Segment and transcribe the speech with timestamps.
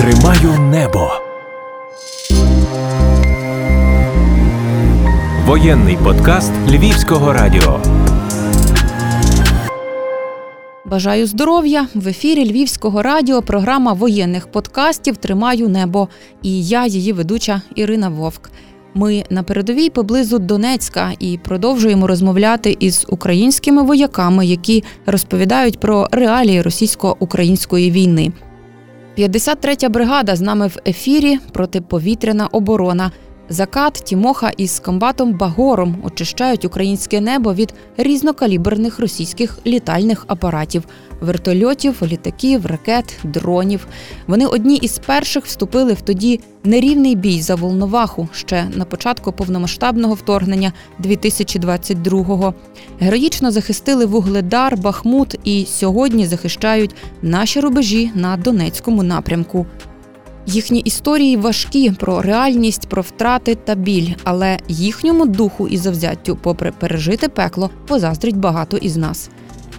[0.00, 1.10] Тримаю небо.
[5.46, 7.80] Воєнний подкаст Львівського радіо.
[10.84, 13.42] Бажаю здоров'я в ефірі Львівського радіо.
[13.42, 16.08] Програма воєнних подкастів Тримаю небо.
[16.42, 18.50] І я, її ведуча Ірина Вовк.
[18.94, 26.62] Ми на передовій поблизу Донецька і продовжуємо розмовляти із українськими вояками, які розповідають про реалії
[26.62, 28.32] російсько-української війни.
[29.18, 33.10] 53-я бригада з нами в ефірі протиповітряна оборона.
[33.52, 40.84] Закат, Тімоха із комбатом Багором очищають українське небо від різнокаліберних російських літальних апаратів,
[41.20, 43.86] вертольотів, літаків, ракет, дронів.
[44.26, 50.14] Вони одні із перших вступили в тоді нерівний бій за Волноваху ще на початку повномасштабного
[50.14, 52.54] вторгнення 2022-го.
[53.00, 59.66] Героїчно захистили Вугледар, Бахмут і сьогодні захищають наші рубежі на Донецькому напрямку.
[60.46, 66.72] Їхні історії важкі про реальність, про втрати та біль, але їхньому духу і завзяттю, попри
[66.80, 69.30] пережите пекло, позаздрить багато із нас.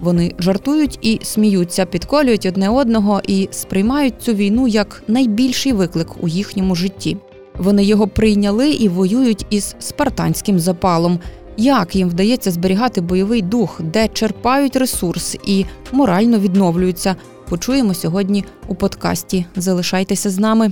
[0.01, 6.27] Вони жартують і сміються, підколюють одне одного і сприймають цю війну як найбільший виклик у
[6.27, 7.17] їхньому житті.
[7.57, 11.19] Вони його прийняли і воюють із спартанським запалом.
[11.57, 17.15] Як їм вдається зберігати бойовий дух, де черпають ресурс і морально відновлюються,
[17.51, 19.45] почуємо сьогодні у подкасті.
[19.55, 20.71] Залишайтеся з нами.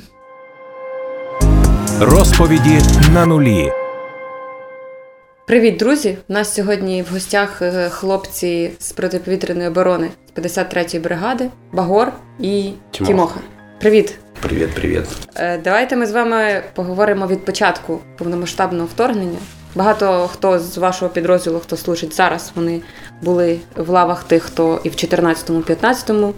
[2.00, 2.82] Розповіді
[3.14, 3.72] на нулі.
[5.48, 6.18] Привіт, друзі!
[6.30, 12.72] У нас сьогодні в гостях е, хлопці з протиповітряної оборони з 53-ї бригади Багор і
[12.92, 13.12] Тімоха.
[13.12, 13.40] Тімоха.
[13.80, 14.16] Привіт!
[14.42, 15.06] Привет, привет.
[15.36, 19.40] Е, Давайте ми з вами поговоримо від початку повномасштабного вторгнення.
[19.76, 22.82] Багато хто з вашого підрозділу, хто служить зараз, вони
[23.22, 26.34] були в лавах тих, хто і в 14-15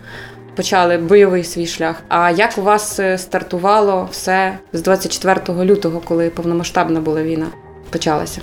[0.54, 1.96] почали бойовий свій шлях.
[2.08, 7.46] А як у вас е, стартувало все з 24 лютого, коли повномасштабна була війна?
[7.90, 8.40] Почалася?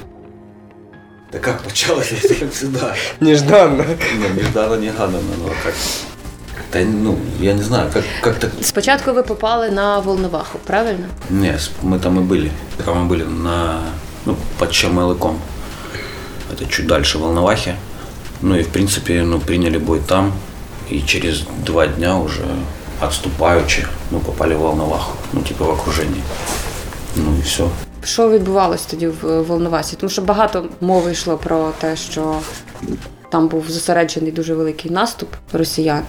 [1.31, 2.95] Да как почалось, это как всегда.
[3.19, 3.85] Нежданно.
[4.19, 5.73] Ну, нежданно, негаданно, но как...
[6.73, 8.51] Да, ну, я не знаю, как, как так...
[8.61, 11.05] Спочатку ви попали на Волноваху, правильно?
[11.29, 12.51] Не, с- мы там и были.
[12.85, 13.79] Там мы были на...
[14.25, 15.35] Ну, под Чамалыком.
[16.53, 17.75] Это чуть дальше Волновахи.
[18.41, 20.33] Ну и, в принципе, ну, приняли бой там.
[20.91, 22.43] И через два дня уже
[23.01, 25.11] отступаючи, ну, попали в Волноваху.
[25.33, 26.21] Ну, типа в окружении.
[27.15, 27.63] Ну и все.
[28.03, 29.95] Що відбувалось тоді в Волновасі?
[29.99, 32.35] Тому що багато мови йшло про те, що
[33.29, 36.03] там був зосереджений дуже великий наступ росіян,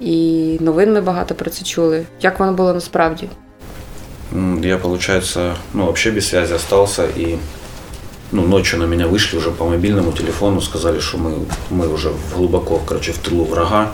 [0.00, 2.06] і новин ми багато про це чули.
[2.22, 3.28] Як воно було насправді?
[4.32, 7.38] М, Я, получается, ну, вообще без связи остался, и
[8.32, 11.32] ну, ночью на меня вышли уже по мобильному телефону, сказали, что мы,
[11.70, 13.90] мы уже в- глубоко, короче, в тылу врага,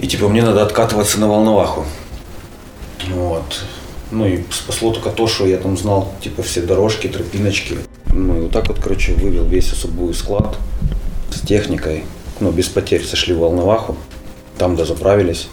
[0.00, 1.84] и типа мне надо откатываться на Волноваху.
[3.08, 3.62] Вот.
[4.10, 7.76] Ну и спасло только то, что я там знал, типа, все дорожки, тропиночки.
[8.14, 10.56] Ну и вот так вот, короче, вывел весь особый склад
[11.34, 12.04] с техникой.
[12.40, 13.96] Ну, без потерь сошли в Волноваху,
[14.56, 15.48] там дозаправились.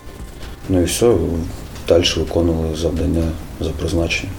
[0.70, 1.14] Ну і все,
[1.88, 3.24] далі виконували завдання
[3.60, 4.34] за призначенням.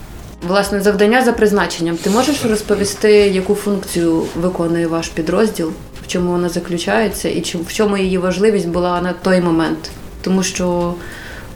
[0.49, 1.97] Власне, завдання за призначенням.
[1.97, 5.73] Ти можеш розповісти, яку функцію виконує ваш підрозділ,
[6.05, 9.91] в чому вона заключається, і чи- в чому її важливість була на той момент?
[10.22, 10.94] Тому що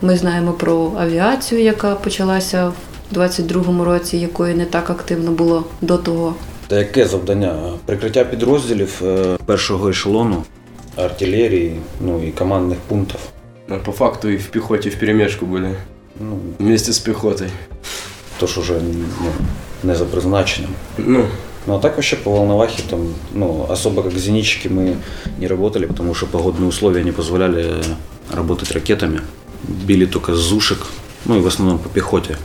[0.01, 2.67] ми знаємо про авіацію, яка почалася
[3.11, 6.35] в 22-му році, якої не так активно було до того.
[6.67, 7.73] Та яке завдання?
[7.85, 10.43] Прикриття підрозділів е, першого ешелону,
[10.95, 13.19] артилерії, ну і командних пунктів.
[13.85, 15.75] По факту и в пехоте в перемешку были.
[16.19, 17.47] Ну, Вместе с пехотой.
[18.39, 19.31] то ж уже ну,
[19.83, 20.71] не за призначенням.
[20.97, 21.25] Ну,
[21.66, 24.96] Ну а так вообще по Волновахе там, ну, особо как зенитчики мы
[25.38, 27.82] не работали, потому что погодные условия не позволяли э,
[28.36, 29.20] работать ракетами.
[29.86, 30.78] Били только с зушек,
[31.26, 32.38] ну и в основном по пехоте.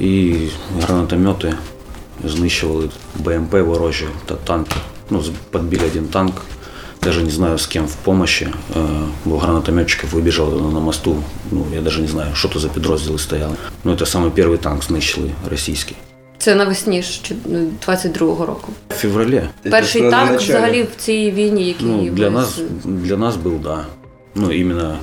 [0.00, 0.50] И
[0.80, 1.54] гранатометы
[2.24, 4.76] знищували БМП ворожі та танки.
[5.10, 6.42] Ну, з- подбили один танк.
[7.02, 8.48] Даже не знаю с кем в помощи.
[8.76, 11.16] Э, Бо гранатометчиков выбежал на мосту.
[11.50, 13.54] Ну, я даже не знаю, что то за підрозділи стояли.
[13.84, 15.96] Ну, это самый первый танк знищили російський.
[16.46, 17.34] Це навесні ж чи-
[17.86, 18.68] 22-го року.
[18.90, 19.48] В феврале.
[19.64, 20.58] это Перший ж на танк начале.
[20.58, 23.84] взагалі в цій війні, який Ну, для ви нас, з- для нас был, да.
[24.34, 24.96] Ну, именно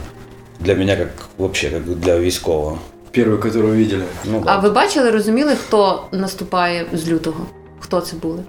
[0.60, 2.80] для меня, как вообще, как для військового.
[3.18, 4.04] Первый, которого видели.
[4.31, 4.57] Ну, А да.
[4.57, 7.45] ви бачили, розуміли, хто наступає з лютого?
[7.80, 8.44] Хто це були?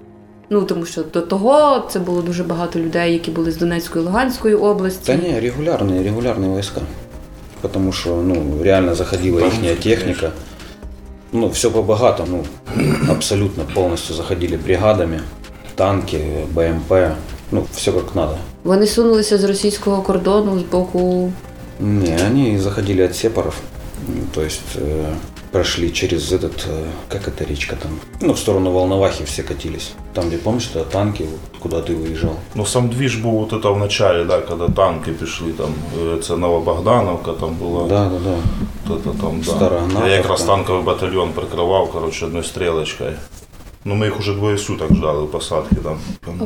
[0.50, 4.54] Ну тому що до того це було дуже багато людей, які були з Донецької Луганської
[4.54, 5.02] області.
[5.22, 6.80] Да не, регулярные, регулярные войска.
[7.60, 10.30] Потому что, ну, реально заходила их техника.
[11.32, 12.63] Ну, все по-богатому, ну,
[13.09, 15.21] абсолютно полностью заходили бригадами,
[15.75, 16.93] танки, БМП,
[17.51, 18.37] ну, все как надо.
[18.63, 21.31] Вони сунулися з російського кордону з боку.
[21.79, 23.53] Не, они заходили от сепаров.
[24.33, 25.13] То есть э,
[25.54, 27.90] прошли через этот, э, как эта речка там,
[28.20, 29.92] ну, в сторону Волновахи все катились.
[30.14, 32.34] Там, где, помнишь, это танки, вот, куда ты выезжал.
[32.54, 35.74] Ну сам двіж був от это в начале, да, коли танки пішли, там,
[36.14, 37.88] е, це Новобогдановка там була.
[37.88, 38.36] Да, да, да.
[38.94, 39.50] От это там, да.
[39.50, 40.08] Старогнатовка.
[40.08, 43.12] Я якраз танковий батальйон прикривав, коротше, одною стрілочкою.
[43.84, 45.98] Ну ми їх уже двоє суток ждали у посадки там.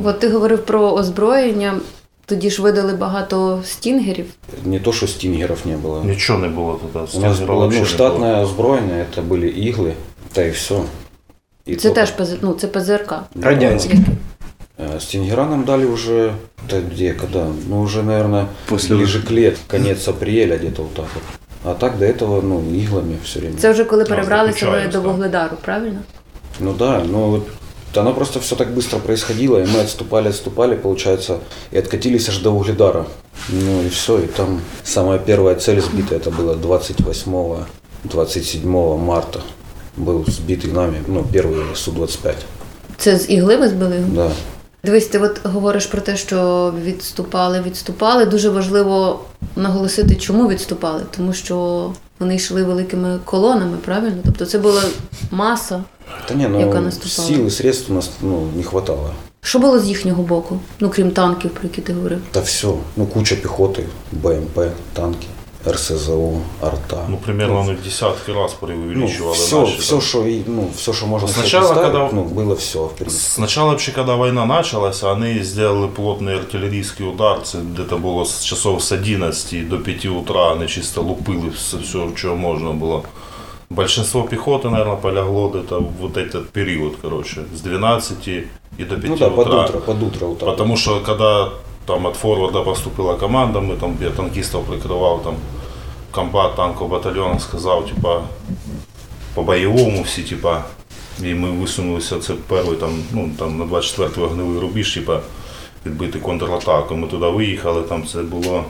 [0.03, 1.73] От ти говорив про озброєння.
[2.29, 4.25] Тоді ж видали багато стінгерів.
[4.65, 6.05] Не то, что стингеров не было.
[6.05, 6.95] Нічого не було тут.
[6.95, 9.93] У нас стінгера было, вообще ну, не штатное озброєння, это были иглы,
[10.35, 10.75] да и все.
[11.67, 13.13] И Це то- теж ПЗ, ну, це ПЗРК.
[13.41, 13.99] Радянський.
[13.99, 14.11] Яке?
[14.95, 16.33] Э, Стингера нам дали уже,
[16.69, 17.47] да где, когда?
[17.69, 21.23] Ну, уже, наверное, После- ближе к лет, конец апреля где-то вот так вот.
[21.63, 23.55] А так до этого, ну, иглами все время.
[23.57, 25.11] Це вже коли А, перебралися ви заключається, до так.
[25.11, 25.99] Вугледару, правильно?
[26.59, 27.47] Ну да, ну вот
[27.95, 31.39] оно просто все так быстро происходило, и мы отступали, отступали, получается,
[31.71, 33.05] и откатились аж до Угледара.
[33.49, 39.41] Ну и все, и там самая первая цель сбита, это было 28-27 марта.
[39.97, 42.33] Был сбитый нами, ну, первый Су-25,
[42.97, 44.07] Це з ігли ви збили його?
[44.15, 44.31] да.
[44.83, 48.25] Дивись, ти от говориш про те, що відступали, відступали.
[48.25, 49.19] Дуже важливо
[49.55, 54.16] наголосити, чому відступали, тому що вони йшли великими колонами, правильно?
[54.24, 54.82] Тобто це була
[55.30, 55.84] маса.
[56.28, 57.28] Та ні, ну, Яка наступала?
[57.28, 59.10] Сіл і средств у нас ну, не вистачало.
[59.42, 60.60] Що було з їхнього боку?
[60.80, 62.18] Ну крім танків, про які ти говорив.
[62.30, 64.60] Та все, ну, куча піхоти, БМП,
[64.92, 65.26] танки,
[65.67, 67.05] РСЗО, арта.
[67.09, 69.77] Ну, примерно ну, десятки раз Ну, преувеличивали все, наши.
[69.81, 70.01] все, там.
[70.01, 73.23] что, и, ну, все, что можно себе Сначала, представить, когда- ну, было все, в принципе.
[73.23, 77.41] Сначала вообще, когда война началась, они сделали плотный артиллерийский удар.
[77.43, 80.51] Це где-то было с часов с 11 до 5 утра.
[80.53, 83.01] Они чисто лупили все, все что можно было.
[83.69, 88.27] Большинство пехоты, наверное, полягло где-то в вот этот период, короче, с 12
[88.77, 89.63] и до 5 Ну да, под утра.
[89.63, 90.49] утро, под утро вот так.
[90.49, 91.49] Потому что когда
[91.90, 95.34] там от форварда поступила команда, мы там, я танкистов прикрывал, там
[96.12, 98.22] комбат танкового батальйона сказав, типа,
[99.34, 100.64] по бойовому всі, типа,
[101.22, 105.20] і ми висунулися, це перший там, ну, там на 24-й вогневий рубіж, типа,
[105.86, 106.96] відбити контратаку.
[106.96, 108.64] Ми туди виїхали, там це було,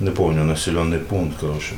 [0.00, 1.72] не пам'ятаю, населений пункт, коротше.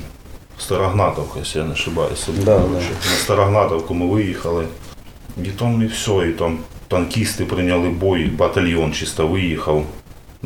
[0.58, 2.32] Старогнатовка, якщо я не ошибаюся.
[2.44, 2.90] Да, коротше.
[3.10, 4.66] На Старогнатовку ми виїхали.
[5.44, 9.84] І там і все, і там танкісти прийняли бой, батальйон чисто виїхав.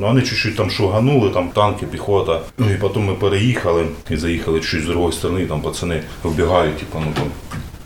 [0.01, 2.41] Ну, вони чуть-чуть там шуганули, там танки, піхота.
[2.59, 6.99] Ну і потім ми переїхали і заїхали чуть з другої сторони, там пацани вбігають, типу,
[7.07, 7.25] ну там,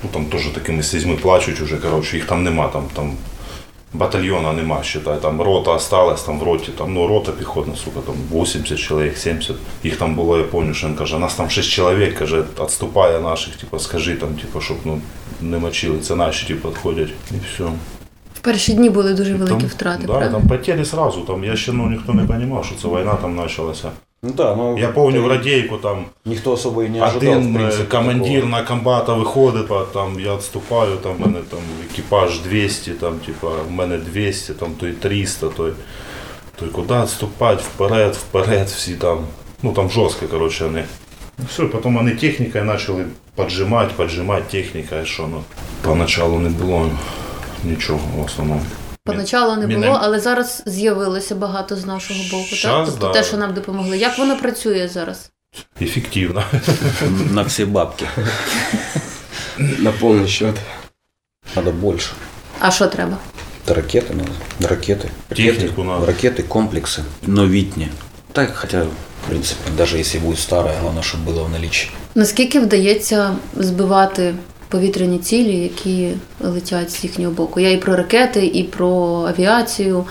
[0.02, 3.12] ну там теж такими слізьми плачуть уже, коротше, їх там нема, там, там
[3.93, 8.43] батальйона нема, считай, там рота осталась, там в роті, там, ну, рота піхотна, сука, там
[8.43, 9.56] 80 чоловік, 70.
[9.82, 13.56] Їх там було, я пам'ятаю, що він каже, нас там 6 чоловік, каже, відступає наших,
[13.56, 15.00] типу, скажи там, типу, щоб, ну,
[15.40, 17.64] не мочили, це наші, типу, відходять, і все.
[18.44, 20.31] В перші дні були дуже великі Там- втрати, да, правда?
[20.31, 23.91] там потери сразу, там, я ще, ну, ніхто не розумів, що це війна там почалася.
[24.23, 27.56] Ну да, ну, Я помню в Радейку там Никто особо и не ожидал, в один
[27.56, 28.50] е, принципе, командир такого.
[28.50, 31.58] на комбата виходить, а там я відступаю, там в мене там
[31.91, 35.73] екіпаж 200, там, типа, в мене 200, там той 300, той,
[36.61, 39.19] той куди відступати, вперед, вперед, всі там.
[39.62, 40.85] Ну там жорстко, коротше, вони.
[41.38, 43.05] Ну, все, потім вони технікою почали
[43.35, 45.43] поджимати, поджимати техніка, що, ну,
[45.82, 46.90] поначалу не було
[47.63, 48.62] нічого в основному.
[49.03, 52.45] Поначалу не Міна- було, але зараз з'явилося багато з нашого боку.
[52.45, 52.86] Щас, так?
[52.86, 53.13] Тобто да.
[53.13, 53.97] те, що нам допомогли.
[53.97, 55.31] Як воно працює зараз?
[55.81, 56.44] Ефективно.
[57.31, 58.07] На все бабки.
[59.58, 60.55] На полный счет.
[61.55, 62.10] Надо больше.
[62.60, 63.17] А що треба?
[63.65, 64.31] Это ракеты надо.
[64.74, 65.10] Ракеты.
[65.36, 66.05] Технику ракеты, надо.
[66.05, 67.03] Ракеты, комплексы.
[67.27, 67.89] Новитни.
[68.34, 71.89] Так, хотя, в принципе, даже если будет старая, главное, чтобы было в наличии.
[72.15, 74.36] Наскільки вдається збивати
[74.68, 77.61] повітряні цілі, які летять з їхнього боку?
[77.61, 80.04] Я і про ракети, і про авіацію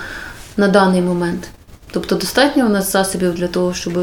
[0.58, 1.50] на даний момент.
[1.94, 3.94] Тобто достатньо у нас засобів для того, щоб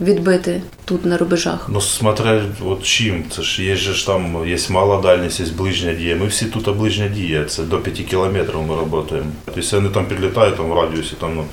[0.00, 1.66] відбити тут на рубежах.
[1.68, 6.16] Ну, смотря от чим, це ж є ж там, є мала дальність, є ближня дія.
[6.16, 9.30] Ми всі тут ближня дія, це до 5 кілометрів ми працюємо.
[9.56, 11.44] Якщо вони там підлітають там, в радіусі, там, ну,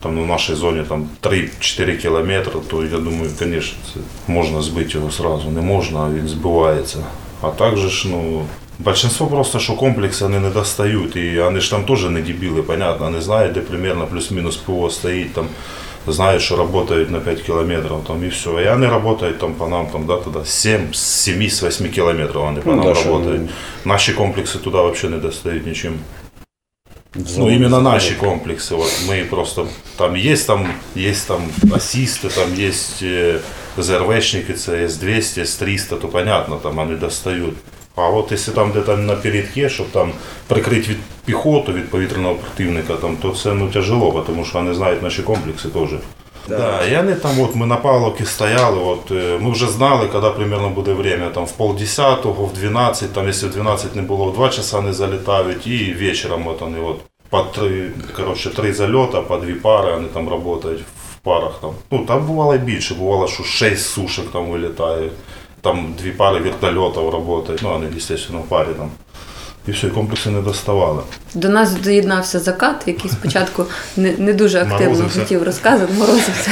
[0.00, 4.00] там ну, в нашій зоні там 3-4 кілометри, то я думаю, звісно, це
[4.32, 5.50] можна збити його сразу.
[5.50, 6.98] Не можна, а він збивається.
[7.42, 8.42] А також ж, ну,
[8.78, 11.16] большинство просто, що комплекси вони не достають.
[11.16, 15.34] І вони ж там теж не дебіли, понятно, вони знають, де примерно плюс-мінус ПО стоїть
[15.34, 15.48] там.
[16.12, 18.60] знают, что работают на 5 километров, там и все.
[18.60, 22.70] И они работают там по нам, там, да, туда 7, с 7-8 километров они по
[22.70, 23.40] Ну, нам да, Наші работают.
[23.40, 23.52] туди
[23.84, 25.92] Наши комплексы туда вообще не достают ничем.
[27.15, 27.93] в Ну, зону именно заходят.
[27.93, 28.75] наши комплексы.
[28.75, 29.67] Вот мы просто
[29.97, 31.41] там есть там есть там
[31.73, 33.39] ассисты, там есть э,
[33.77, 37.55] ЗРВшники, це С200, С300, то понятно, там они достают.
[37.95, 40.11] А от якщо там де-то на передке, щоб там
[40.47, 45.03] прикрити від піхоту, від повітряного противника, там, то це ну, тяжело, тому що вони знають
[45.03, 45.89] наші комплекси теж.
[46.48, 50.30] Да, і вони там, от ми на Павловці стояли, от е, ми вже знали, коли
[50.30, 54.34] примерно буде время, там в полдесятого, в 12, там, якщо в 12 не було, в
[54.34, 56.96] 2 часа не залітають, і вечором от вони от
[57.30, 61.52] по три, коротше, три зальота, по дві пари, вони там працюють в парах.
[61.60, 61.70] Там.
[61.90, 65.10] Ну, там бувало і більше, бувало, що 6 сушек там вилітає,
[65.60, 68.90] там дві пари вертольотів працюють, ну, вони, звісно, в парі там
[69.67, 71.01] І все, і комплекси не доставали.
[71.33, 73.65] До нас доєднався закат, який спочатку
[73.97, 75.19] не, не дуже активно Морозився.
[75.19, 76.51] хотів розказувати, морозився.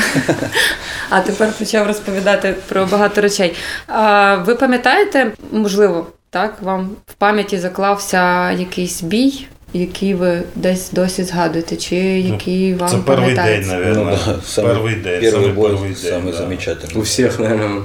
[1.09, 3.53] А тепер почав розповідати про багато речей.
[3.87, 11.23] А, ви пам'ятаєте, можливо, так, вам в пам'яті заклався якийсь бій, який ви десь досі
[11.23, 13.73] згадуєте, чи який вам Це перший день, пам'ятається?
[13.73, 13.95] мабуть.
[13.95, 16.13] Ну да, самый перший день, Первый самий бой, перший день.
[16.13, 16.37] самый да.
[16.37, 16.97] замечательный.
[16.97, 17.81] У всех, наверное,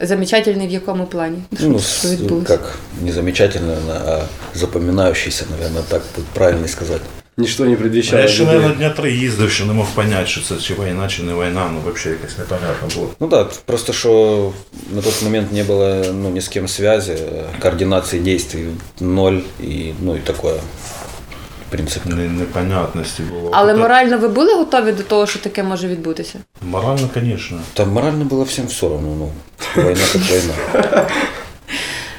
[0.00, 1.38] Замечательний в якому плані?
[1.50, 2.46] Ну, Що с- відбулося?
[2.48, 4.18] как не замечательно, а
[4.54, 7.00] запоминающийся, наверное, так будет правильно сказать.
[7.36, 8.28] ничто не Я предвещало.
[8.28, 8.60] ще, беды.
[8.60, 11.70] мабуть, дня три їздив, що не мог зрозуміти, що це чи війна, чи не війна,
[11.72, 13.08] ну взагалі якось непонятно було.
[13.20, 14.52] Ну да, просто что
[14.92, 18.64] на тот момент не было ну, ни с кем связи, э, координации действий
[19.00, 20.54] ноль и ну и такое,
[21.68, 22.10] в принципе.
[22.10, 23.50] Не, непонятності було.
[23.52, 26.38] Але Та- морально ви були готові до того, що таке може відбутися?
[26.62, 27.60] Морально, звісно.
[27.74, 29.30] Там морально было всем все равно, ну,
[29.75, 30.53] война как война.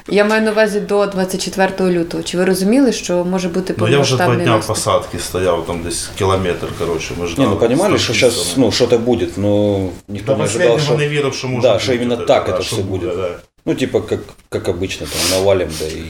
[0.08, 2.22] Я маю на увазі до 24 лютого.
[2.22, 4.68] Чи ви розуміли, що може бути Ну я вже два дня наступ?
[4.76, 7.48] посадки стояв, там десь кілометр, коротше, ми Не, ждали.
[7.48, 10.84] ну понимали, что сейчас ну, что-то будет, но никто не ожидал, що...
[10.86, 10.96] что...
[10.96, 13.06] не вірив, що може Да, бути що іменно так це що все буде.
[13.06, 13.28] да.
[13.66, 16.02] Ну, типа, как, как обычно, там, навалим, да и...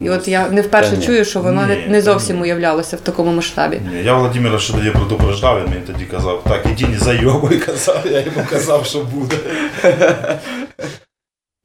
[0.00, 2.42] І от я не вперше Та чую, що воно Ні, не зовсім ні.
[2.42, 3.80] уявлялося в такому масштабі.
[3.92, 8.06] Ні, Я Володимира ще тоді предупреждав, він мені тоді казав, так, іди не зайобуй, казав,
[8.10, 9.36] я йому казав, що буде.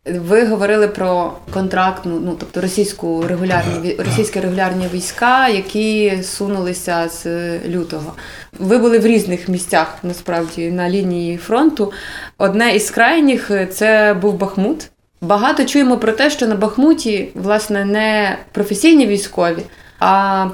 [0.05, 7.25] Ви говорили про контрактну, ну тобто російську регулярні російські регулярні війська, які сунулися з
[7.67, 8.13] лютого.
[8.59, 11.91] Ви були в різних місцях насправді на лінії фронту.
[12.37, 14.89] Одне із крайніх е, це був Бахмут.
[15.24, 19.62] Багато чуємо про те, що на Бахмуті власне не професійні військові,
[19.98, 20.46] а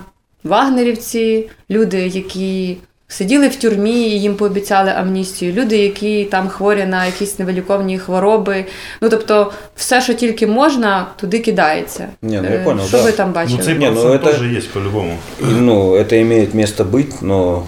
[0.45, 2.77] вагнерівці, люди, які
[3.09, 8.65] сиділи в тюрмі, і їм пообіцяли амністію, люди, які там хворі на якісь невиліковні хвороби.
[9.01, 12.09] Ну тобто, все, що тільки можна, туди кидається.
[12.23, 13.03] Не, ну я Е, понял, Що да.
[13.03, 13.63] ви там Ну бачили?
[13.63, 15.17] цей Не, ну, процент это- теж є по-любому.
[15.41, 17.63] И, ну, это имеет место быть, но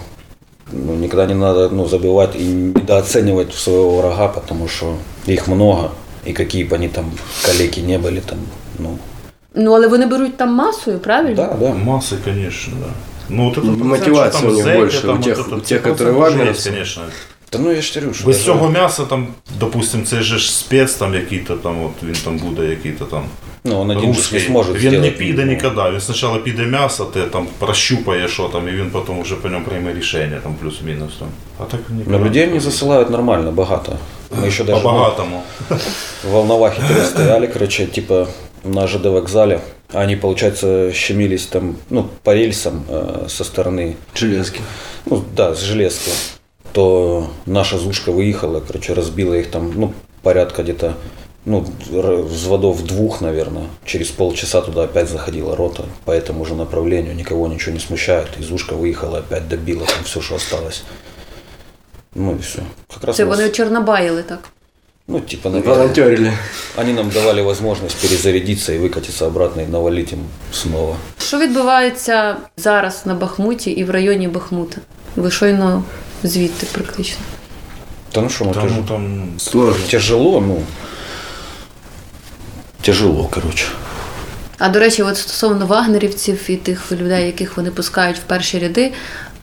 [0.73, 4.95] ну, никогда не надо ну, забывать и недооценивать своего врага, потому что
[5.27, 5.89] их много,
[6.26, 7.04] И какие бы они там
[7.46, 8.38] калеки не были, там,
[8.78, 8.98] ну,
[9.54, 11.36] Ну але вони беруть там масою, правильно?
[11.36, 11.72] да, да.
[11.74, 12.86] Массы, конечно, да.
[13.28, 16.14] Ну, вот это Мотивация у них больше, там у тех- вот это у тех, которые
[16.14, 16.70] вагнеровцы.
[16.70, 17.02] конечно.
[17.53, 19.27] Та ну я ж говорю, що Без даже- цього м'яса, там,
[19.59, 23.23] допустим, цей же ж спец, там, який-то там, от, він там буде, який-то там
[23.63, 24.39] ну, он один же русський.
[24.39, 25.91] не сможет він не сделать, піде ну, ніколи.
[25.91, 29.65] Він спочатку піде м'ясо, ти там прощупає, що там, і він потім вже по ньому
[29.65, 31.13] прийме рішення, там, плюс-мінус.
[31.19, 31.27] Там.
[31.59, 33.97] А так Но людей не засылают нормально, богато.
[34.31, 35.43] Мы еще даже ну, По-багатому.
[36.23, 38.27] в Волновахе когда стояли, короче, типа
[38.63, 39.59] на ЖД вокзале.
[39.93, 44.61] Они, получается, щемились там, ну, по рельсам э, со стороны Железки.
[45.05, 46.11] ну да, с железки,
[46.73, 50.93] то наша зушка выехала, короче, разбила их там, ну, порядка где-то,
[51.45, 53.65] ну, р- взводов двух, наверное.
[53.85, 58.27] Через полчаса туда опять заходила рота по этому же направлению, никого ничего не смущает.
[58.39, 60.83] И зушка выехала, опять добила там все, что осталось.
[62.15, 62.59] Ну и все.
[62.93, 64.39] Как раз Це нас- вони чорнобаїли так.
[65.07, 66.33] ну, типа, наверное, Волонтерили.
[66.77, 70.19] они нам давали возможность перезарядиться и выкатиться обратно и навалить им
[70.53, 70.95] снова.
[71.19, 74.77] Що відбувається зараз на Бахмуті і в районі Бахмута?
[75.15, 75.83] Ви щойно
[76.28, 77.18] звідти практично.
[78.14, 79.86] Да ну что, ну, Там, тяж- там Сложно.
[79.90, 80.62] тяжело, ну,
[82.82, 83.64] тяжело, короче.
[84.58, 88.92] А до речі, от стосовно вагнерівців і тих людей, яких вони пускають в перші ряди,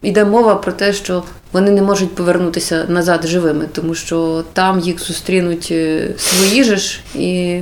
[0.02, 5.00] йде мова про те, що вони не можуть повернутися назад живими, тому що там їх
[5.00, 7.60] зустрінуть е, свої же ж і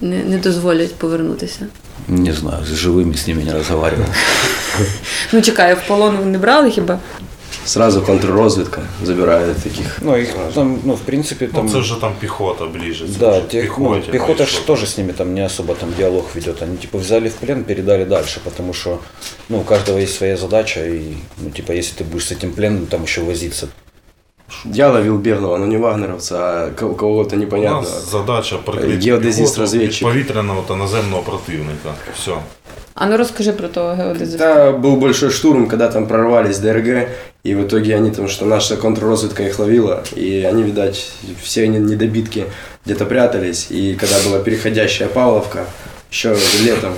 [0.00, 1.66] не, не дозволять повернутися.
[2.08, 4.06] Не знаю, с живыми с ними не разговаривал.
[5.32, 6.98] Ну, чекаю, в полон не брали хіба?
[7.65, 9.99] Сразу контрразведка забирает таких.
[10.01, 11.69] Ну, их там, ну, в принципе, ну, там...
[11.69, 13.07] це вже там піхота ближе.
[13.07, 15.45] це да, вже тех, ну, піхоті, пехота знаєш, ж що тоже с ними там не
[15.45, 16.61] особо там диалог ведет.
[16.61, 18.99] Они типа взяли в плен, передали дальше, потому что
[19.49, 21.01] ну, у каждого есть своя задача, и
[21.37, 23.67] ну, типа, если ты будешь с этим пленом там еще возиться,
[24.65, 27.81] Я ловил беглого, но не вагнеровца, а ко- кого-то У непонятного.
[27.81, 30.07] нас задача прикрити Геодезист, піхоту від розвідчик.
[30.07, 31.93] повітряного та наземного противника.
[32.15, 32.31] Все.
[32.95, 34.37] А ну розкажи про того геодезиста.
[34.55, 37.07] Да, был большой штурм, когда там прорвались ДРГ,
[37.45, 41.11] и в итоге они там, что наша контрразведка их ловила, и они, видать,
[41.43, 42.45] все не- недобитки
[42.85, 45.65] где-то прятались, и когда была переходящая Павловка,
[46.11, 46.93] еще летом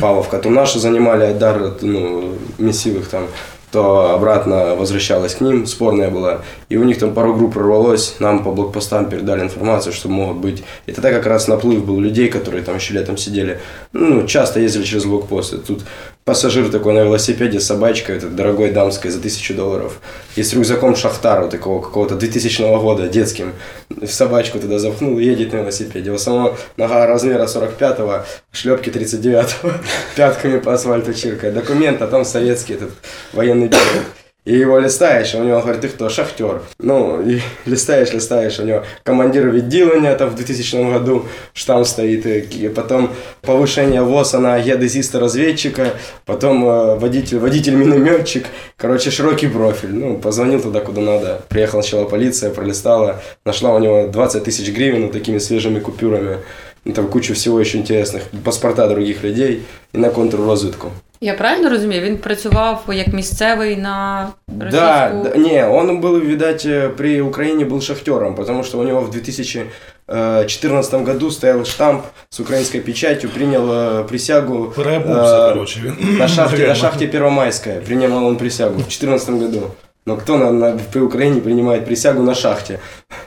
[0.00, 3.26] Павловка, то наши занимали Айдар, ну, мессивых там,
[3.71, 6.41] то обратно возвращалась к ним, спорная была.
[6.69, 10.63] И у них там пару групп прорвалось, нам по блокпостам передали информацию, что могут быть.
[10.85, 13.59] И тогда как раз наплыв был людей, которые там еще летом сидели.
[13.93, 15.57] Ну, часто ездили через блокпосты.
[15.57, 15.83] Тут
[16.29, 19.99] пассажир такой на велосипеде с собачкой, это дорогой дамской за тысячу долларов.
[20.35, 23.53] И с рюкзаком Шахтару такого какого-то 2000 года, детским.
[23.89, 26.11] В собачку туда запхнул и едет на велосипеде.
[26.11, 29.71] У самого нога размера 45-го, шлепки 39-го,
[30.15, 31.55] пятками по асфальту чиркает.
[31.55, 32.91] Документ, а там советский этот
[33.33, 34.05] военный период
[34.48, 36.60] И его листаешь, а у него говорит, ты кто, шахтер.
[36.78, 42.68] Ну, и листаешь, листаешь, у него командир відділення там в 2000 году штамп стоит, и
[42.68, 43.08] потом
[43.40, 45.92] повышение ВОЗа на геодезиста-разведчика,
[46.26, 48.44] потом э, водитель, водитель-минометчик,
[48.76, 49.92] короче, широкий профиль.
[49.92, 51.40] Ну, позвонил туда, куда надо.
[51.48, 56.36] Приехала сначала полиция, пролистала, нашла у него 20 тысяч гривен вот такими свежими купюрами.
[56.84, 59.62] Ну, там кучу всего еще интересных, паспорта других людей
[59.94, 60.90] и на контррозвідку.
[61.20, 62.02] Я правильно розумію?
[62.02, 64.28] Він працював як місцевий на
[64.60, 64.76] російську...
[64.76, 69.00] Да, да, не, он был, видать, э, при Украине был шахтером, потому что у него
[69.00, 76.18] в 2014 году стоял штамп с украинской печатью, принял э, присягу Переобувся, э, коротше, він.
[76.18, 76.74] на шахте, на Реально.
[76.74, 77.80] шахте Первомайская.
[77.80, 79.70] Принимал он присягу в 2014 году.
[80.05, 82.79] Но кто на, на- при Украине принимает присягу на шахте?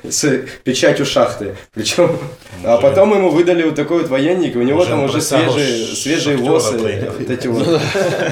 [0.03, 0.27] С
[0.65, 1.55] печатью шахты.
[1.73, 2.19] Причем,
[2.65, 5.87] а потом ему выдали вот такой вот военник, и у него Уже там уже свежие,
[5.95, 6.79] свежие восы.
[6.79, 7.13] принял.
[7.17, 7.81] Вот эти вот.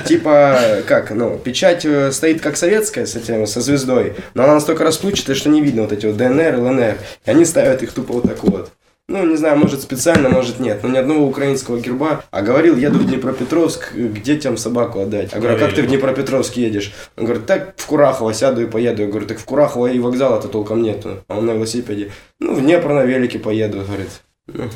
[0.07, 4.83] Типа, как, ну, печать э, стоит как советская с этим, со звездой, но она настолько
[4.85, 6.97] расплывчатая, что не видно вот эти вот ДНР, ЛНР.
[7.27, 8.71] И они ставят их тупо вот так вот.
[9.10, 12.24] Ну, не знаю, может специально, может нет, но ни одного украинского герба.
[12.32, 15.32] А говорил, еду в Днепропетровск э, к детям собаку отдать.
[15.34, 16.92] Я говорю, а как ты в Днепропетровск едешь?
[17.18, 19.04] Он говорит, так в Курахово сяду и поеду.
[19.04, 21.24] Я говорю, так в Курахово и вокзала-то толком нету.
[21.28, 22.12] А он на велосипеде.
[22.40, 24.10] Ну, в Днепр на велике поеду, говорит.
[24.48, 24.70] Ну,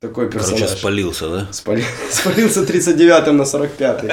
[0.00, 0.60] такой персонаж.
[0.60, 1.48] Короче, спалился, да?
[1.50, 4.12] Спали- Спалился 39-м на 45-й.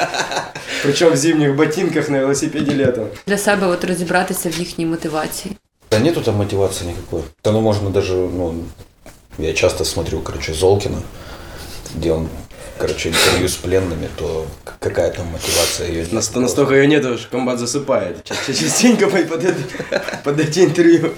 [0.84, 3.08] Причем в зимних ботинках на велосипеде летом.
[3.28, 5.56] Для себе от розібратися в їхній мотивації.
[5.92, 7.24] Да нету там мотивации никакой.
[7.44, 8.54] Да ну можно даже, ну,
[9.38, 10.98] я часто смотрю, короче, Золкина,
[11.96, 12.28] где он,
[12.78, 17.30] короче, интервью с пленными, то к- какая там мотивация ее Наст- Настолько ее нету, что
[17.32, 18.16] комбат засыпает.
[18.24, 21.12] Ча- Частенько под, под это- под эти интервью.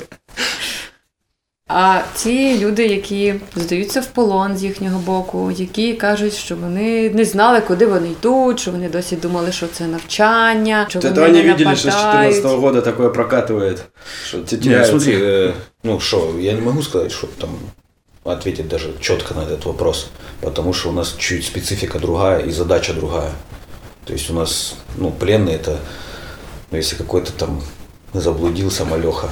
[1.74, 7.26] А ті люди, які здаються в полон з їхнього боку, які кажуть, що вони не
[7.26, 11.30] знали, куди вони йдуть, що вони досі думали, що це навчання, що Вот вони Это
[11.30, 12.36] они не видели, что с нападають.
[12.36, 13.78] 14 года такое прокатывает.
[14.28, 14.92] Что те- Не, теряются.
[14.92, 17.50] смотри, э, ну что, я не могу сказать, что там
[18.26, 20.10] ответить даже четко на этот вопрос,
[20.42, 23.32] потому что у нас чуть специфика другая и задача другая.
[24.06, 25.80] То есть у нас, ну, пленные это,
[26.72, 27.62] ну, если какой-то там
[28.14, 29.30] заблудился малеха,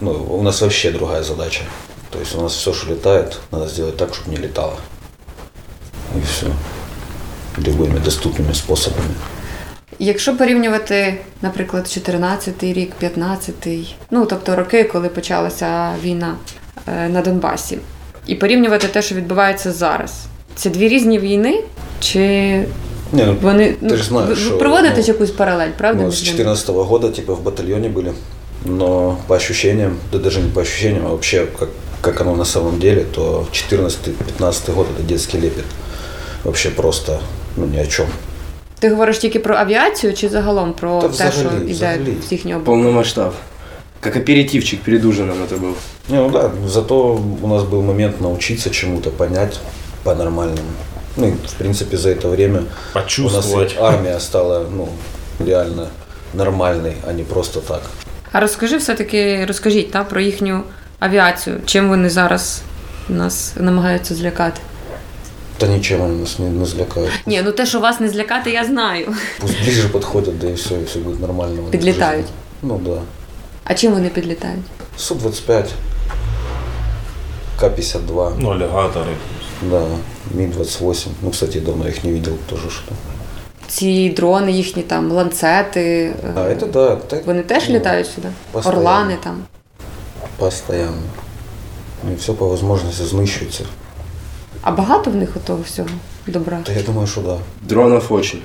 [0.00, 1.62] ну, у нас вообще другая задача.
[2.10, 4.76] То есть у нас все, что летает, надо сделать так, чтобы не летало.
[6.16, 6.46] И все.
[7.56, 9.14] Любыми доступными способами.
[9.98, 16.36] Якщо порівнювати, наприклад, 14-й рік, 15-й, ну тобто роки, коли почалася війна
[16.86, 17.78] е, на Донбасі,
[18.26, 21.62] і порівнювати те, що відбувається зараз, це дві різні війни,
[22.00, 22.18] чи
[23.12, 25.70] Не, ну, вони ну, Ти ж знаєш, ви- ви що, проводите ну, ж якусь паралель,
[25.78, 26.02] правда?
[26.02, 26.36] Мы між с ними?
[26.36, 28.12] 2014 года типа в батальоне были,
[28.64, 31.68] но по ощущениям, да даже не по ощущениям, а вообще как,
[32.00, 35.64] как оно на самом деле, то 14-15 год это детский лепет.
[36.44, 37.18] Вообще просто,
[37.56, 38.06] ну ни о чем.
[38.78, 42.14] Ти говориш тільки про авіацію чи загалом про Та те, взагалі, що йде взагалі.
[42.28, 42.78] з їхнього боку?
[42.78, 43.32] Полный масштаб.
[44.02, 45.74] Как аперитивчик перед ужином это был.
[46.08, 49.60] Не, ну да, зато у нас был момент научиться чему-то, понять
[50.04, 50.68] по-нормальному.
[51.16, 53.72] Ну, и, в принципе, за это время у нас Почувствовать.
[53.74, 54.88] и армия стала, ну,
[55.46, 55.88] реально
[56.34, 57.82] нормальной, а не просто так.
[58.32, 60.62] А розкажи все-таки, розкажіть та, про їхню
[60.98, 61.60] авіацію.
[61.66, 62.62] Чим вони зараз
[63.08, 64.60] нас намагаються злякати?
[65.60, 67.10] Да ничем они нас не, не злякают.
[67.26, 69.14] Ні, ну те, що вас не злякати, я знаю.
[69.40, 71.54] Пусть ближе подходят, да и все, и все будет нормально.
[71.54, 72.26] у них в Подлетают.
[72.26, 72.32] жизни.
[72.62, 73.00] Ну да.
[73.63, 74.63] А чим вони підлітають?
[74.99, 75.65] Су-25,
[77.59, 79.11] К-52, Ну, алігатори.
[79.61, 79.81] да,
[80.35, 81.07] Ми-28.
[81.21, 82.91] Ну, кстати, давно их не видел тоже что.
[83.67, 86.13] Ці дрони, їхні там ланцети.
[86.35, 86.95] А е, это да.
[86.95, 88.27] так, Вони теж ну, літають сюди?
[88.51, 88.79] постоянно.
[88.79, 89.43] Орлани там.
[90.37, 91.01] Постоянно.
[92.11, 93.63] И все по возможности знищується.
[94.61, 95.89] А багато в них того всього
[96.27, 96.59] добра?
[96.65, 97.37] Да я думаю, что да.
[97.61, 98.41] Дронов очень.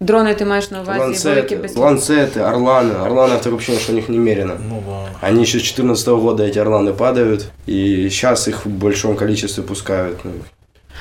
[0.00, 2.94] Дрони ти маєш на увазі великі Ланцеты, без ланцеты, орланы.
[3.06, 4.54] Орланы это вообще что у них немерено.
[4.68, 5.28] Ну да.
[5.28, 10.18] Они еще с 14 года эти орланы падают, и сейчас их в большом количестве пускают.
[10.24, 10.30] Ну,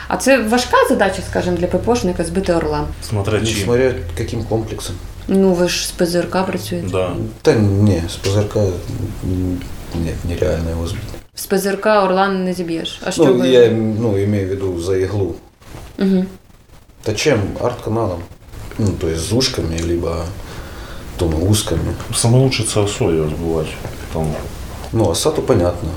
[0.08, 2.88] А це важка задача, скажімо, для ППОшника збити орла.
[3.10, 3.58] Смотря Ну, чим.
[3.64, 4.96] смотря каким комплексом.
[5.28, 6.88] Ну ви ж з ПЗРК працюєте.
[6.92, 7.12] Да.
[7.46, 9.62] Да не, с ПЗРК м,
[9.96, 11.02] нет, нереально его сбить.
[11.36, 13.02] З ПЗРК Орлан не зіб'єш.
[13.06, 13.48] А що Ну, ви?
[13.48, 15.36] я ну, имею в виду за иглу.
[16.00, 16.26] Угу.
[17.06, 17.40] Да чем?
[17.64, 18.20] Арт-каналом.
[18.79, 20.25] Ну, то есть с ушками, либо
[21.19, 21.95] тунгусками.
[22.15, 23.69] Самое лучшее это осою сбывать.
[24.13, 24.35] Там
[24.93, 25.91] Ну, осаду понятно.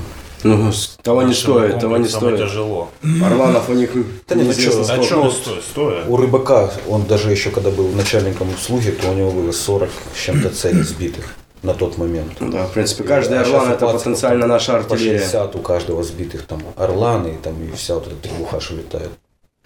[0.44, 2.38] Ну, того не стоит, того не стоит.
[2.38, 2.88] тяжело.
[3.24, 3.90] Орланов у них
[4.28, 5.62] Да не, ну чё, А что стоит?
[5.62, 6.04] Стоя?
[6.06, 10.20] У рыбака, он даже еще когда был начальником обслуги, то у него было 40 с
[10.20, 12.32] чем-то целей сбитых на тот момент.
[12.40, 15.20] Да, в принципе, каждый А Орлан это потенциально там наша По артиллерия.
[15.20, 19.10] 60 у каждого сбитых там орланы и там и вся вот эта требуха, что летает.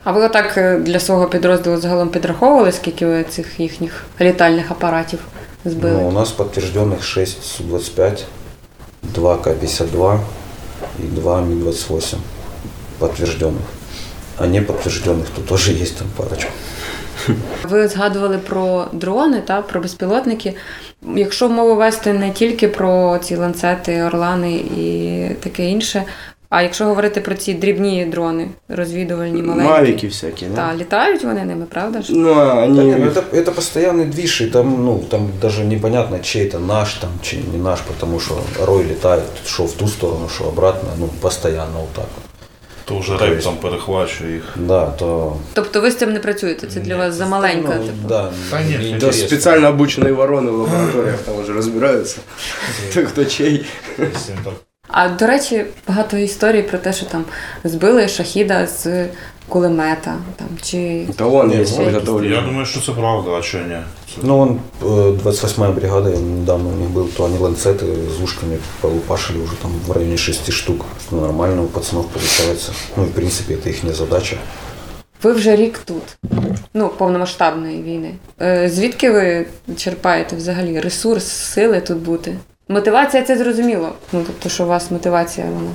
[0.06, 5.20] А ви отак е, для свого підрозділу загалом підраховували, скільки ви цих їхніх літальних апаратів
[5.66, 6.02] збили?
[6.02, 8.24] Ну, у нас подтвержденных 6 Су-25,
[9.04, 10.20] 2 К-52
[11.00, 12.18] и 2 Ми-28
[13.00, 13.66] подтвержденных.
[14.38, 16.52] А не подтвержденных, то тоже есть там парочку.
[17.64, 20.56] Ви згадували про дрони та про безпілотники.
[21.16, 26.04] Якщо мову вести не тільки про ці ланцети, орлани і таке інше,
[26.50, 30.56] а якщо говорити про ці дрібні дрони, розвідувальні маленькі, Мавики всякие, да?
[30.56, 32.14] та літають вони ними, правда ж?
[32.14, 32.84] Ну, а Да они...
[32.84, 36.94] не, ну это, это постоянный движ, и там, ну, там даже непонятно, чей это наш,
[36.94, 41.08] там, чей не наш, потому что рой летает, что в ту сторону, что обратно, ну,
[41.22, 42.06] постоянно вот так.
[42.16, 42.26] вот.
[42.86, 44.44] То вже То рейп есть- там перехвачує їх.
[44.56, 45.38] Да, то...
[45.54, 46.68] Тобто ви з цим не працюєте?
[46.68, 47.74] Це для вас замаленько.
[47.78, 48.08] Ну, типу.
[48.08, 49.22] да, Да нет, неинтересно.
[49.22, 52.18] Да, специально обученные вороны в лабораториях там уже разбираются.
[52.92, 53.26] Кто кто
[54.96, 55.10] чей.
[55.12, 57.26] Якщо їм так А до речі, багато історій про те, що там
[57.64, 59.06] збили шахіда з
[59.48, 62.30] кулемета, там чи Да вон Не, есть ну, подготовленный.
[62.30, 63.78] Я думаю, що це правда, а що ні?
[64.16, 68.24] Це- Ну, он, э, 28-я бригада, я недавно у них был, то они ланцеты с
[68.24, 70.86] ушками полупашили уже там в районе 6 штук.
[71.12, 72.72] Ну, нормально у пацанов получается.
[72.98, 74.38] Ну, и, в принципе, это их задача.
[75.24, 76.18] ви вже рік тут,
[76.74, 78.14] ну, повномасштабної війни.
[78.42, 79.46] Е, Звідки ви
[79.78, 82.38] черпаєте взагалі ресурс, сили тут бути?
[82.69, 83.93] Мотивація це зрозуміло.
[84.13, 85.71] Ну, тобто, що у вас мотивація вона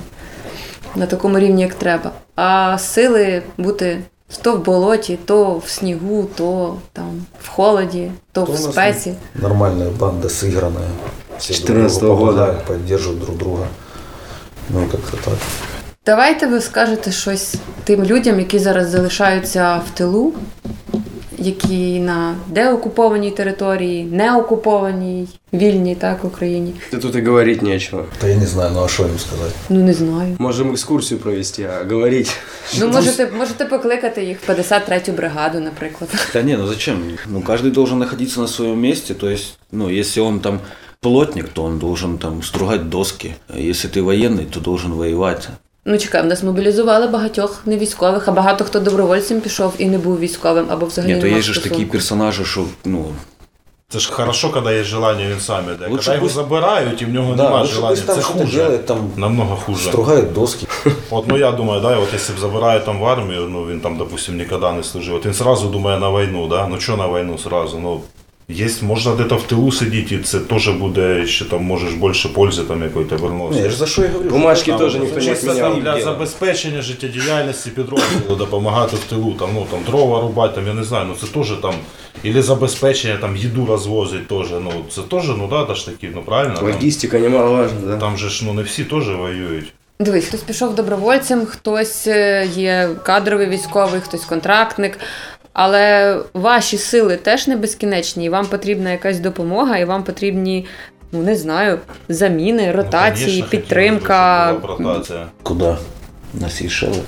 [0.96, 2.10] на такому рівні, як треба.
[2.36, 3.98] А сили бути
[4.42, 9.14] то в болоті, то в снігу, то там в холоді, то То в спеці.
[9.34, 10.88] Нормальная банда сыгранная.
[11.38, 12.46] Все друг 14 другу года.
[12.66, 13.66] помогают, друг друга.
[14.70, 15.34] Ну, и как-то так.
[16.06, 20.32] Давайте ви скажете щось тим людям, які зараз залишаються в тилу,
[21.41, 26.73] які на деокупованій території, неокупованій, вільній так Україні.
[26.91, 28.05] Да тут и говорить нечего.
[28.21, 29.53] Да я не знаю, ну а что им сказать?
[29.69, 30.35] Ну не знаю.
[30.39, 32.31] Можем экскурсию провести, а говорить...
[32.79, 36.09] Ну можете, можете покликати їх в 53-ю бригаду, наприклад.
[36.33, 37.03] Да не, ну зачем?
[37.27, 39.13] Ну, каждый должен находиться на своем месте.
[39.13, 40.59] То есть, ну, если он там
[40.99, 43.35] плотник, то он должен там стругать доски.
[43.47, 45.49] А если ты военный, то должен воевать.
[45.84, 50.18] Ну чекай, в нас мобілізували багатьох невійськових, а багато хто добровольцем пішов і не був
[50.18, 51.92] військовим або взагалі Нет, то не мав есть же ж такие стосунку.
[51.92, 53.04] персонажи, что, ну,
[53.88, 55.88] Це ж хорошо, коли є желання, він сам іде.
[55.90, 58.56] Лучше Коли його пусть- забирають і в нього да, немає желання, там це хуже.
[58.56, 59.88] делает, там Намного хуже.
[59.88, 60.66] стругает доски.
[61.10, 63.96] От ну я думаю, да, от якщо б забирають там в армію, ну він там,
[63.96, 65.14] допустим, ніколи не служив.
[65.14, 66.66] От він сразу думає на війну, да?
[66.66, 67.78] Ну що на війну сразу?
[67.78, 68.00] Ну,
[68.52, 72.62] є, можна десь в тилу сидіти, і це теж буде, ще там можеш більше пользи
[72.62, 73.58] там якої то Не, вернути.
[73.58, 74.30] я же за что я говорю.
[74.30, 79.66] Бумажки тоже там не чисто там для забезпечення життєдіяльності підрозділу допомагати в тилу, там, ну,
[79.70, 81.74] там дрова рубати, там, я не знаю, ну це теж там,
[82.22, 86.22] і забезпечення, там, їду розвозить теж, ну, це теж, ну, да, та ж таки, ну,
[86.22, 86.54] правильно?
[86.54, 87.96] Там, Логистика немаловажна, да?
[87.96, 89.72] там же ж, ну, не всі теж воюють.
[90.00, 94.98] Дивись, хтось пішов добровольцем, хтось е, є кадровий військовий, хтось контрактник.
[95.53, 100.65] Але ваші сили теж не безкінечні, і вам потрібна якась допомога, і вам потрібні,
[101.11, 104.45] ну не знаю, заміни, ротації, Ну, конечно, підтримка.
[104.45, 105.27] хотілося б, щоб була б ротація.
[105.43, 105.77] Куда?
[106.33, 107.01] На Сейшелы.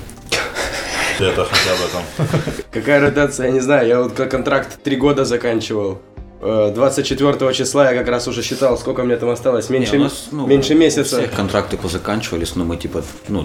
[1.18, 2.26] Це хоча б там.
[2.74, 3.88] Какая ротация, я не знаю.
[3.88, 5.98] Я вот как контракт три года заканчивал.
[6.42, 9.70] Э, 24 числа я как раз уже считал, сколько мне там осталось.
[9.70, 11.16] Меньше, Не, у нас, ну, меньше у месяца.
[11.16, 13.44] всех контракты позаканчивались, но мы типа, ну...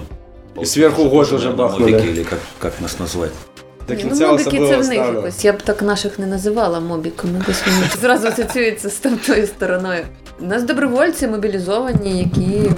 [0.61, 1.91] И сверху год тоже, уже наверное, бахнули.
[1.91, 3.31] мобики, Или как, как нас назвать?
[3.90, 5.16] До кінця ну, мобіки це в них ставлю.
[5.16, 5.44] якось.
[5.44, 10.04] Я б так наших не називала мобіками, десь вони зразу асоціюються з тамтою стороною.
[10.40, 12.70] У нас добровольці мобілізовані, які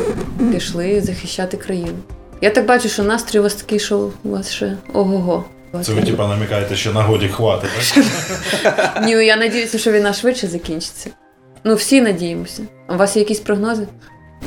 [0.52, 1.98] пішли захищати країну.
[2.40, 5.44] Я так бачу, що настрій у вас такий, що у вас ще ого-го.
[5.82, 7.70] Це ви типа намікаєте, що на годі хватить,
[8.62, 9.02] так?
[9.04, 11.10] Ні, я надіюся, що війна швидше закінчиться.
[11.64, 12.62] Ну, всі надіємося.
[12.86, 13.86] А у вас є якісь прогнози?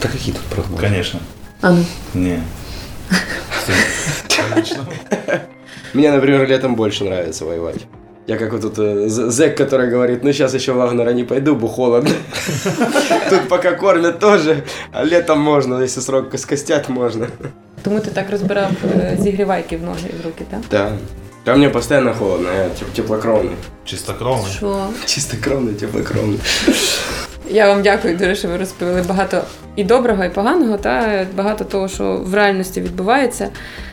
[0.02, 0.90] Да какие тут прогнозы?
[0.90, 1.20] Звісно.
[1.62, 1.86] А ну.
[2.14, 2.40] Ні.
[4.54, 4.86] Конечно.
[5.95, 7.87] Мне, например, летом больше нравится воевать.
[8.27, 11.25] Я как вот тут э, з- зэк, который говорит, ну сейчас еще в Вагнера не
[11.25, 12.11] пойду, бо холодно.
[13.31, 17.27] Тут пока кормят тоже, а летом можно, если срок скостять можно.
[17.83, 20.61] Тому ти так розбирав е, зігрівайки в ноги і в руки, так?
[20.71, 20.93] Да.
[21.45, 23.51] Там мне постоянно холодно, я теп- теплокровный.
[23.85, 24.53] Чистокровний.
[24.53, 24.87] Що?
[25.07, 26.39] Чистокровный, теплокровный.
[27.50, 29.44] Я вам дякую дуже, що ви розповіли багато
[29.76, 33.50] і доброго, і поганого, та багато того, що в реальності відбувається.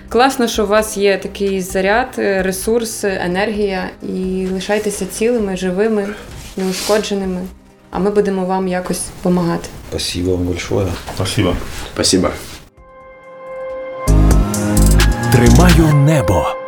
[0.09, 6.09] Класно, що у вас є такий заряд, е, ресурс, енергія, і лишайтеся цілими, живими,
[6.57, 7.41] неушкодженими.
[7.93, 9.69] а ми будемо вам якось допомагати.
[9.91, 10.87] Спасибо вам большое.
[11.15, 11.57] Спасибо.
[11.95, 12.31] Спасибо.
[15.33, 16.62] Тримаю небо.